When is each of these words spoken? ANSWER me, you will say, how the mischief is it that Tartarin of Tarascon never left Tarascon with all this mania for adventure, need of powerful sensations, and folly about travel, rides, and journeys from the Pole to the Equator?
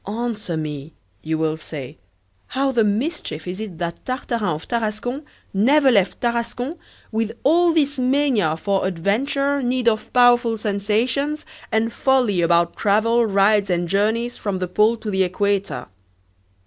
ANSWER 0.07 0.57
me, 0.57 0.93
you 1.21 1.37
will 1.37 1.57
say, 1.57 1.99
how 2.47 2.71
the 2.71 2.83
mischief 2.83 3.47
is 3.47 3.61
it 3.61 3.77
that 3.77 4.03
Tartarin 4.03 4.55
of 4.55 4.67
Tarascon 4.67 5.21
never 5.53 5.91
left 5.91 6.19
Tarascon 6.21 6.79
with 7.11 7.33
all 7.43 7.71
this 7.71 7.99
mania 7.99 8.57
for 8.57 8.87
adventure, 8.87 9.61
need 9.61 9.87
of 9.87 10.11
powerful 10.11 10.57
sensations, 10.57 11.45
and 11.71 11.93
folly 11.93 12.41
about 12.41 12.75
travel, 12.75 13.27
rides, 13.27 13.69
and 13.69 13.87
journeys 13.87 14.39
from 14.39 14.57
the 14.57 14.67
Pole 14.67 14.97
to 14.97 15.11
the 15.11 15.21
Equator? 15.21 15.85